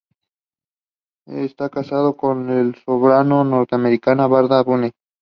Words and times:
Estuvo 1.27 1.69
casado 1.69 2.17
con 2.17 2.47
la 2.47 2.75
soprano 2.83 3.43
norteamericana 3.43 4.25
Barbara 4.25 4.63
Bonney. 4.63 4.91